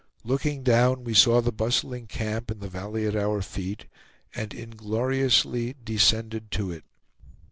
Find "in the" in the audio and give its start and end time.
2.49-2.67